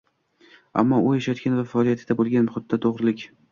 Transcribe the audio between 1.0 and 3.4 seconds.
u yashayotgan va faoliyatda bo’lgan muhitda to’g’rilik